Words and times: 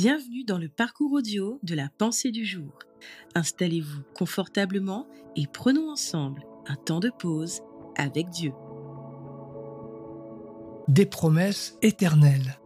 Bienvenue 0.00 0.44
dans 0.44 0.58
le 0.58 0.68
parcours 0.68 1.10
audio 1.10 1.58
de 1.64 1.74
la 1.74 1.88
pensée 1.88 2.30
du 2.30 2.44
jour. 2.44 2.78
Installez-vous 3.34 4.02
confortablement 4.14 5.08
et 5.34 5.48
prenons 5.52 5.90
ensemble 5.90 6.46
un 6.68 6.76
temps 6.76 7.00
de 7.00 7.10
pause 7.10 7.62
avec 7.96 8.30
Dieu. 8.30 8.52
Des 10.86 11.04
promesses 11.04 11.76
éternelles 11.82 12.60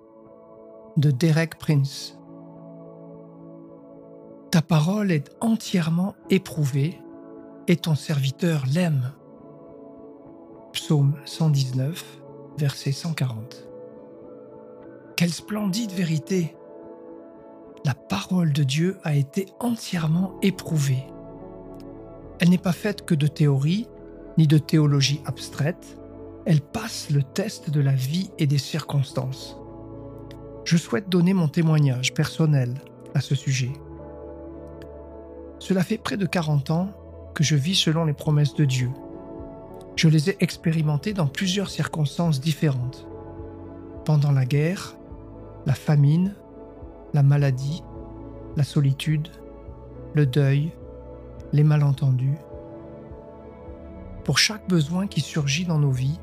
de 0.99 1.11
Derek 1.11 1.57
Prince. 1.57 2.19
Ta 4.51 4.61
parole 4.61 5.11
est 5.11 5.35
entièrement 5.41 6.15
éprouvée 6.29 7.01
et 7.67 7.77
ton 7.77 7.95
serviteur 7.95 8.65
l'aime. 8.67 9.11
Psaume 10.75 11.17
119, 11.25 12.21
verset 12.59 12.93
140. 12.93 13.67
Quelle 15.17 15.33
splendide 15.33 15.93
vérité 15.93 16.55
La 17.85 17.95
parole 17.95 18.53
de 18.53 18.63
Dieu 18.63 18.99
a 19.03 19.17
été 19.17 19.47
entièrement 19.59 20.39
éprouvée. 20.41 21.05
Elle 22.39 22.51
n'est 22.51 22.59
pas 22.59 22.73
faite 22.73 23.05
que 23.05 23.15
de 23.15 23.27
théorie, 23.27 23.89
ni 24.39 24.47
de 24.47 24.59
théologie 24.59 25.21
abstraite, 25.27 25.99
elle 26.47 26.61
passe 26.61 27.11
le 27.11 27.23
test 27.23 27.71
de 27.71 27.81
la 27.81 27.93
vie 27.93 28.31
et 28.39 28.47
des 28.47 28.59
circonstances. 28.59 29.57
Je 30.65 30.77
souhaite 30.77 31.09
donner 31.09 31.35
mon 31.35 31.49
témoignage 31.49 32.15
personnel 32.15 32.75
à 33.15 33.21
ce 33.21 33.35
sujet. 33.35 33.73
Cela 35.59 35.83
fait 35.83 35.99
près 35.99 36.17
de 36.17 36.27
40 36.27 36.71
ans 36.71 36.89
que 37.35 37.43
je 37.43 37.57
vis 37.57 37.75
selon 37.75 38.05
les 38.05 38.13
promesses 38.13 38.55
de 38.55 38.65
Dieu. 38.65 38.91
Je 39.97 40.09
les 40.09 40.31
ai 40.31 40.37
expérimentées 40.41 41.15
dans 41.15 41.27
plusieurs 41.27 41.69
circonstances 41.71 42.41
différentes. 42.41 43.07
Pendant 44.05 44.33
la 44.33 44.45
guerre, 44.45 44.97
la 45.67 45.75
famine, 45.75 46.35
la 47.15 47.23
maladie, 47.23 47.83
la 48.57 48.65
solitude, 48.65 49.29
le 50.15 50.27
deuil, 50.27 50.73
les 51.53 51.65
malentendus. 51.65 52.39
Pour 54.25 54.39
chaque 54.39 54.69
besoin 54.69 55.07
qui 55.07 55.21
surgit 55.21 55.65
dans 55.65 55.79
nos 55.79 55.91
vies, 55.91 56.21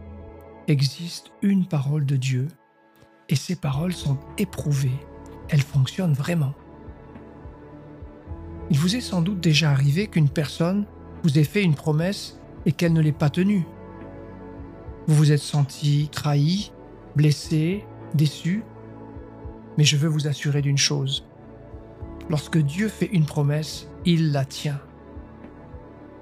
existe 0.67 1.31
une 1.41 1.65
parole 1.65 2.05
de 2.05 2.15
Dieu 2.15 2.47
et 3.27 3.35
ces 3.35 3.55
paroles 3.55 3.93
sont 3.93 4.17
éprouvées. 4.37 4.99
Elles 5.49 5.61
fonctionnent 5.61 6.13
vraiment. 6.13 6.53
Il 8.69 8.77
vous 8.77 8.95
est 8.95 9.01
sans 9.01 9.21
doute 9.21 9.39
déjà 9.39 9.71
arrivé 9.71 10.07
qu'une 10.07 10.29
personne 10.29 10.85
vous 11.23 11.39
ait 11.39 11.43
fait 11.43 11.63
une 11.63 11.75
promesse 11.75 12.39
et 12.65 12.71
qu'elle 12.71 12.93
ne 12.93 13.01
l'ait 13.01 13.11
pas 13.11 13.29
tenue. 13.29 13.65
Vous 15.07 15.15
vous 15.15 15.31
êtes 15.31 15.41
senti 15.41 16.09
trahi, 16.11 16.71
blessé, 17.15 17.85
déçu. 18.13 18.63
Mais 19.79 19.85
je 19.85 19.95
veux 19.95 20.09
vous 20.09 20.27
assurer 20.27 20.61
d'une 20.61 20.77
chose. 20.77 21.23
Lorsque 22.29 22.57
Dieu 22.57 22.89
fait 22.89 23.05
une 23.13 23.25
promesse, 23.25 23.87
il 24.03 24.33
la 24.33 24.43
tient. 24.43 24.81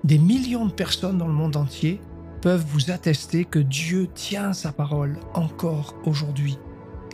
Des 0.04 0.20
millions 0.20 0.68
de 0.68 0.72
personnes 0.72 1.18
dans 1.18 1.26
le 1.26 1.34
monde 1.34 1.56
entier 1.56 2.00
peuvent 2.44 2.64
vous 2.68 2.92
attester 2.92 3.46
que 3.46 3.58
Dieu 3.58 4.10
tient 4.14 4.54
sa 4.54 4.72
parole 4.72 5.18
encore 5.34 5.96
aujourd'hui 6.06 6.60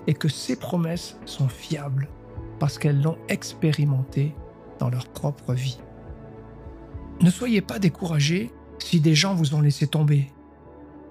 et 0.06 0.14
que 0.14 0.28
ses 0.28 0.58
promesses 0.58 1.16
sont 1.26 1.48
fiables 1.48 2.10
parce 2.60 2.78
qu'elles 2.78 3.02
l'ont 3.02 3.18
expérimenté 3.30 4.36
dans 4.80 4.90
leur 4.90 5.08
propre 5.08 5.54
vie. 5.54 5.80
Ne 7.22 7.30
soyez 7.30 7.62
pas 7.62 7.80
découragés 7.80 8.52
si 8.80 9.00
des 9.00 9.16
gens 9.16 9.34
vous 9.34 9.56
ont 9.56 9.62
laissé 9.62 9.88
tomber. 9.88 10.28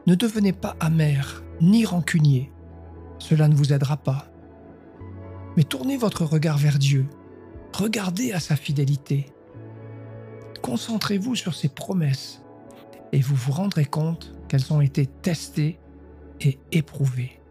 Ne 0.07 0.15
devenez 0.15 0.53
pas 0.53 0.77
amer 0.79 1.43
ni 1.63 1.87
rancunier. 1.87 2.53
Cela 3.19 3.49
ne 3.49 3.55
vous 3.55 3.73
aidera 3.73 3.97
pas. 3.97 4.32
Mais 5.57 5.65
tournez 5.65 5.97
votre 5.97 6.25
regard 6.25 6.57
vers 6.57 6.79
Dieu. 6.79 7.07
Regardez 7.75 8.33
à 8.33 8.41
sa 8.41 8.57
fidélité. 8.57 9.27
Concentrez-vous 10.63 11.35
sur 11.35 11.55
ses 11.55 11.69
promesses 11.69 12.43
et 13.13 13.21
vous 13.21 13.35
vous 13.35 13.53
rendrez 13.53 13.85
compte 13.85 14.33
qu'elles 14.49 14.73
ont 14.73 14.81
été 14.81 15.07
testées 15.07 15.79
et 16.41 16.59
éprouvées. 16.71 17.42